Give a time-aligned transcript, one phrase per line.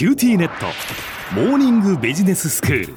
[0.00, 0.64] QTnet。
[1.34, 2.94] モーニングビジネススクール。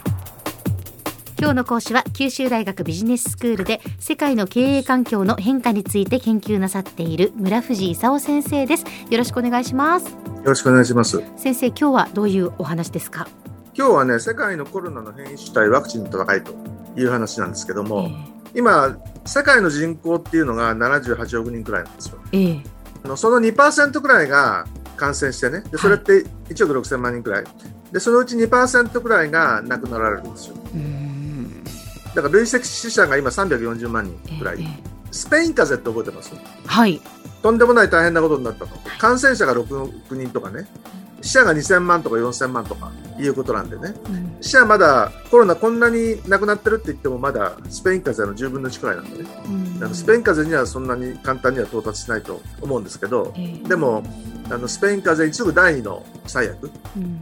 [1.37, 8.85] 今日の講師は九州大学ビジネススクールで世界の経営環境の変化について研究なさっている村藤勲先生です。
[9.09, 10.11] よろしくお願いします。
[10.11, 11.21] よろしくお願いします。
[11.35, 13.27] 先生今日はどういうお話ですか？
[13.77, 16.53] 今日はね世界のコロナの変異種対ワクチンの戦いと
[16.95, 24.65] いう話なんですけども、えー、今世界の人口っていうのが78億人くらいなんですよ、えー、その2%くらいが
[25.03, 25.61] 感染してね。
[25.69, 27.43] でそれって1億6000万人くらい。
[27.91, 30.55] でそのうち2%くらいが亡くなられるんですよ。
[32.15, 34.69] だから累積死者が今340万人くらい、えー、
[35.11, 36.33] スペイン風邪って覚えてます？
[36.65, 37.01] はい。
[37.41, 38.77] とんでもない大変なことになったと。
[38.97, 40.67] 感染者が6億人とかね。
[41.21, 54.03] 死者が2000万とか4000万とかいうことなんでね、うん、死者まだコロナこんなに亡くなってるって言ってもまだスペイン風邪の10分の1くらいなんでね、うん、スペイン風邪にはそんなに簡単には到達しないと思うんですけど、えー、でも
[54.49, 56.71] あのスペイン風邪一部第2の最悪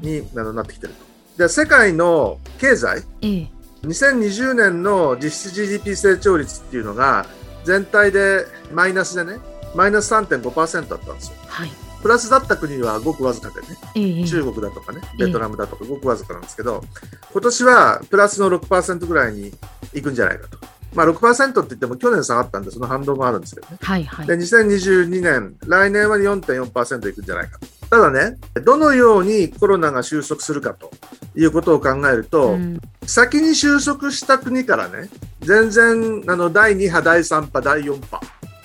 [0.02, 1.44] に、うん、なってきてると。
[1.44, 3.50] で世界の経済、えー、
[3.84, 7.26] 2020年の実質 GDP 成長率っていうのが
[7.64, 9.40] 全体でマイナスでね
[9.76, 11.38] マイナス3.5%だったんですよ。
[11.48, 11.70] はい。
[12.02, 16.84] プラスだった国はごくわずかでね、え中国だとかね、ベトナムだとかごくわずかなんですけど、
[17.32, 19.52] 今年はプラスの6%ぐらいに
[19.94, 20.58] いくんじゃないかと。
[20.94, 23.78] まあ6%って言っても去年下がったんで、その反動もあるんですけどね。
[23.82, 27.68] はいはい、で、2022年、来年は4.4%いくんじゃないかと。
[27.90, 30.92] ただね、どのようにコロナが収束するかと
[31.36, 35.10] いうことを考えると、うん、先に収束した国からね、
[35.42, 38.22] 全然あの第2波、第3波、第4波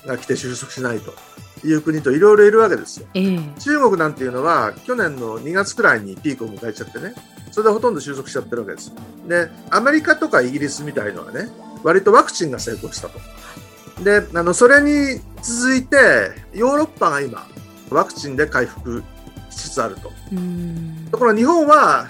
[0.07, 1.15] が来て収束しないと。
[1.65, 7.15] いう国といろいろいるわけですよ、えー、中国なんていうのは去年の2月くらいにピークを迎えちゃってね
[7.51, 8.93] それでほとんど収束しちゃってるわけです
[9.27, 11.49] でアメリカとかイギリスみたいのはね
[11.83, 13.19] 割とワクチンが成功したと。
[14.03, 15.97] であのそれに続いて
[16.53, 17.47] ヨーロッパが今
[17.91, 19.03] ワクチンで回復
[19.51, 20.13] しつつあると。
[21.11, 22.09] ところが日本は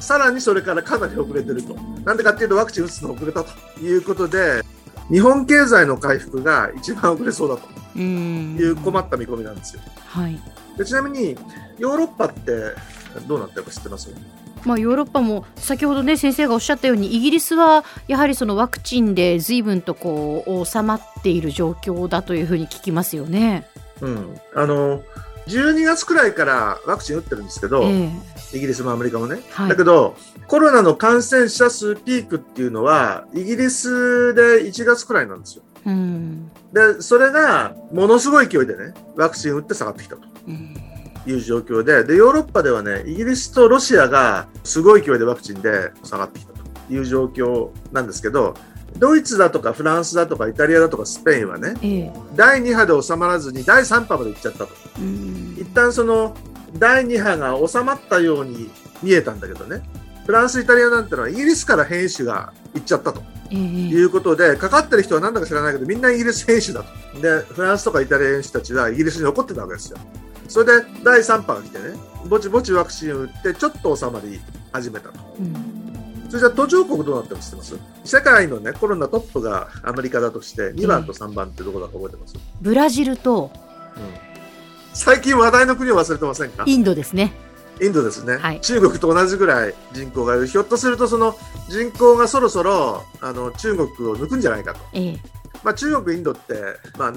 [0.00, 1.74] さらにそれからかなり遅れてると。
[2.04, 4.62] なんでかっていうとワクチン打つの遅れたということで
[5.10, 7.76] 日本経済の回復が一番遅れそうだと。
[7.98, 9.82] いう困った見込みなんですよ。
[10.06, 10.38] はい、
[10.76, 11.36] でちなみに
[11.78, 12.74] ヨーロッパって
[13.26, 14.10] どうなってるか知ってます？
[14.66, 23.66] まあ、ヨーロッパも先ほどね先生がおっしゃったようにイギリスはやはりそのワクチンで随分とこう収まっている状況だというふうに聞きますよね。
[24.00, 25.02] うん、あの
[25.46, 30.16] 12月くらいからワクチン打ってるんですけど、えー、イギリスもアメリカもね、はい、だけど
[30.48, 35.62] コロナの感染者数ピークっていうのはイギリスで1月くらいなんですよ。
[35.86, 40.22] うん、でそれがものすごい勢いでねワクチン打って下がってきたと。
[41.26, 48.54] いう状況ででヨーロッパではねイギリスとロシアがすごい勢いでワクチンで下がってきたという状況なんですけど
[48.98, 54.68] ドイツだとかフランスだとかイタリアだとかスペインはね、ええ、第2波で収まらずに第3波まで行っちゃったと、
[55.60, 56.34] 一旦その
[56.78, 58.70] 第2波が収まったように
[59.02, 59.82] 見えたんだけどね。
[60.24, 67.20] フランス、イタリアなんてのはイギリスから変異種が行っちゃったと、えいうことでかかってる人は何だか知らないけどみんなイギリス変異種だと。
[67.20, 69.98] でフランスとかイタリアの人たちはイギリスに残ってたわけですよ
[70.48, 71.84] それで第3波が来てね
[72.28, 74.40] ぼちぼちワクチンを打ってちょっと収まり
[74.72, 75.20] 始めたと。
[75.38, 75.54] うん。
[76.28, 77.78] それじゃ途上国どうなってますてます？
[78.04, 83.52] 世界のねコロナトップがアメリカだとして2番と3番ってどこだか覚えてます、えー、ブラジルと、
[83.96, 84.02] うん、
[84.92, 86.64] 最近話題の国を忘れてませんか？
[86.66, 87.32] インドですね。
[87.80, 91.36] インドですね、はい、中国と同じぐらい人口がいるひょっとするとその
[91.68, 95.18] 人口がそろそろあの中国を抜くんじゃないかと、えー、
[95.62, 96.54] まあ、中国インドって、
[96.98, 97.12] まあ、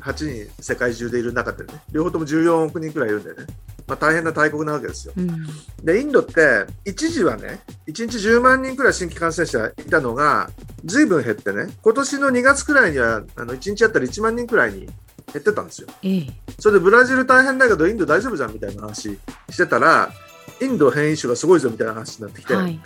[0.00, 3.46] 78人世界中でいる中でね両方とも14億人くらいいるんでね。
[3.86, 5.14] まあ、大変な大国なわけですよ。
[5.16, 5.46] うん、
[5.82, 10.50] でインドって一時はね1日10万人くらい新規感染者いたのが
[10.84, 14.94] ずいぶん減ってね今年の2月くらいにはあの1日あたり1万人くらいに減
[15.38, 15.88] ってたんですよ。
[16.02, 16.26] ええ、
[16.60, 19.18] それでブラジル大変だけどインド大丈夫じゃんみたいな話
[19.48, 20.12] してたら
[20.60, 22.80] インド変異種がすごいぞみたいな話になってきて、はい、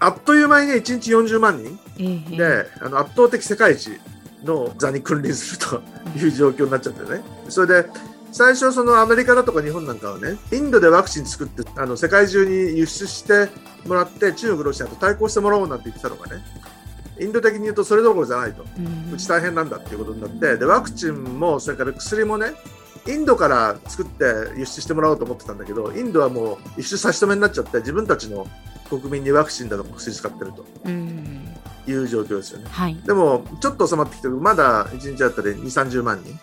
[0.00, 3.90] あっという間にね1日40万人、え、であの圧倒的世界一
[4.44, 5.82] の座に君臨すると
[6.18, 7.22] いう状況になっちゃってね。
[7.48, 7.88] それで
[8.30, 13.48] 最初そのアメリカだとか日本なんかはねインドでワクチン作ってあの世界中に輸出して
[13.86, 16.44] もらって中国ロシアと対抗してもらおうなんて言ってたのがね
[17.18, 18.64] インド的に言うとそれどころじゃないと、
[19.12, 22.52] うち大変なんだっていうことになってでワクチンもそれから薬もね
[23.08, 24.24] インドから作って
[24.56, 28.46] 輸出してもらおうと思ってたんだけどインドはもう輸出差し止めになっちゃって自分たちの
[28.88, 30.64] 国民にワクチンだとか薬使ってると。
[31.90, 36.38] いう状況ですよね、はい、でもちょっと収まってきてまだ1日あたり2 3 0万人、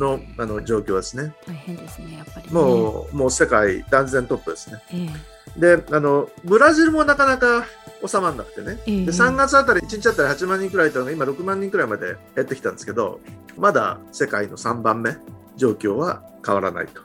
[0.00, 1.34] のあの状況ですね。
[1.46, 4.82] 大変ですね、やっぱり、ね、もう、もう世界断然トップですね。
[4.90, 7.66] えー、で、あの、ブラジルもなかなか
[8.04, 13.20] 収まらなくてね、えー、で3月あたり、1日あたり8万人くらいいたのが、今6万人くらいまで減ってきたんですけど、
[13.56, 15.16] まだ世界の3番目、
[15.56, 17.02] 状況は変わらないと。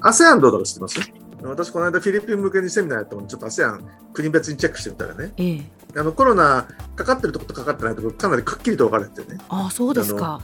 [0.00, 1.21] ASEAN どうだか知ってます？
[1.48, 3.80] 私、この間フィリピン向けにセミナーやったのに、ちょっと ASEAN
[4.12, 5.62] 国別にチェックしてみたらね、ええ、
[5.96, 10.40] あのコロナかかってるところとかかってないところ、かなりくっきりと分かれててね、あそうですか。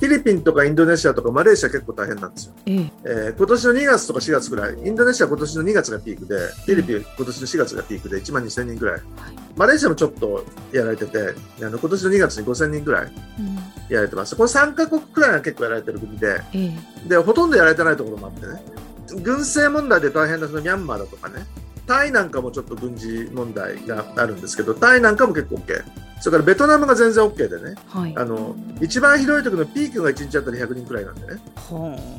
[0.00, 2.54] フィリピンとかインドネシアとかマレーシア結構大変なんですよ。
[2.64, 9.00] ええ、えー今年の2月とか4月ぐらい、インドネシア今年の2月がピークで、フィリピン今年の4月がピークで1万2000人ぐらい、
[9.56, 11.18] マレーシアもちょっとやられてて、
[11.62, 13.56] あの今年の2月に5000人ぐらいうん。
[13.90, 14.36] やられてます。
[14.36, 16.72] この3カ国くらいが結構やられてる国で、え
[17.04, 18.62] え、で、ほとんどやられてないところもあってね、
[19.16, 21.46] 軍政問題で大変なそのミャンマーだとかね、
[21.86, 25.82] タイなんかもちょっと軍事問題があるんですけど、タイなんかも結構 OK。
[26.20, 28.14] それからベトナムが全然 OK でね、はい。
[28.16, 31.40] あの、一番ひどい時のピークが1日あたり100人くらいなんでね、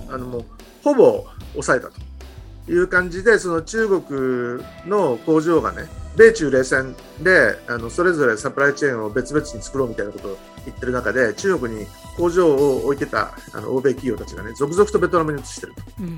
[0.09, 0.45] あのもう
[0.83, 5.83] ほぼ抑えたという感じで、その中国の工場がね、
[6.17, 11.85] 米中冷戦であのそれぞれサプライチェーンを別々に作ろうみたいなことを言ってる中で、中国に
[12.17, 15.81] 工場を置いてたあの欧米企業たちがね、続々とベトナムに移してると。
[15.99, 16.17] うん、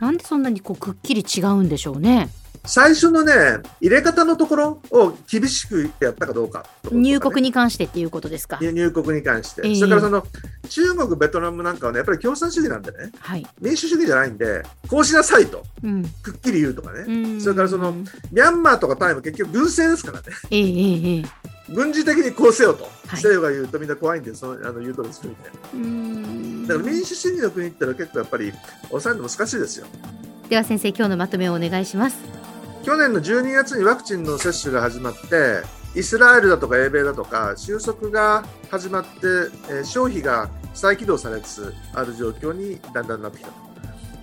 [0.00, 2.30] なんでそんなにこうくっきり違うんでしょうね。
[2.64, 3.32] 最初のね、
[3.80, 8.58] 入れ方のところを厳しくやったかどうか、入国に関してっていうことですか。
[8.60, 10.26] 入入国に関して、ええそれからその
[10.68, 13.46] 中国、ベトナムなんかはね、やっぱり共産主義なんでね、はい。
[13.60, 16.04] 民主主義じゃないんで、こうしなさいと、うん。
[16.22, 21.48] くっきり言うとかね、うんそれからそのミャンマーとかタイも結局軍政ですからね、ええええええ。
[21.72, 26.37] 軍事的にこうせよと、はい西洋が言うとみんな怖いんで、そのあの言うとりするみたいな。
[26.74, 28.52] うんだから民主主義の国ってのは結構やっぱり
[28.88, 29.86] 抑えるの難しいですよ。
[30.48, 32.18] では先生今日のまとめをお願いします。
[32.84, 35.62] 去年の12月にワクチンの接種が始まって、
[35.94, 39.08] イスラエルだとか英米だとか、収束が始まって、
[39.68, 43.54] えー消費が再起動されつつある状況にだんだんなってきたと。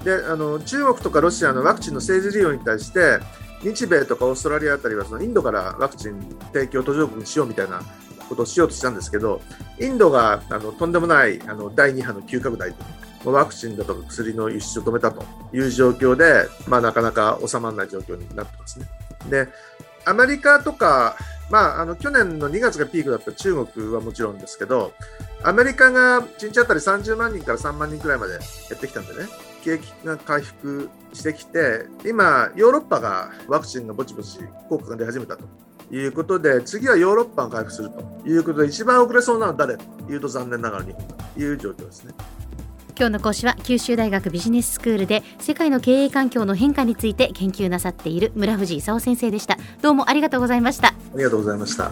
[0.06, 3.20] であの中国とかロシアのワクチンの政治利用に対して、
[3.62, 7.82] 日米とかオーストラリアあたりはそのインドからワクチン提供途上国にしようみたいな
[8.28, 9.42] ことをしようとしたんですけど、
[9.80, 12.76] インドがあのとんでもないあの第2波の急拡大で、
[13.24, 18.88] もうワクチンだとか薬の輸出を止めたという状況で、まあ、なかなか収まらない状況になってますね。
[19.30, 19.48] で、
[20.06, 21.18] アメリカとか、
[21.50, 24.94] まあ、あの去年の2月がピークだった中国はもちろんですけど、
[25.44, 28.38] アメリカが1日あたり30万人から3万人くらいまで
[28.70, 29.28] 減ってきたんでね、
[29.64, 34.40] 景気が回復してきて、今、ヨーロッパがワクチンがぼちぼち
[34.70, 35.44] 効果が出始めたと
[35.92, 41.04] いうことで、次はヨーロッパが回復するということで、一番遅れそうなのは誰というと残念ながら日本
[41.34, 42.14] という状況ですね。
[42.98, 49.58] 今日の講師は九州大学ビジネススクールで世界の経営環境の変化について研究なさっている村藤勲先生でした。
[49.82, 50.90] どうもありがとうございました。
[50.90, 51.92] ありがとうございました。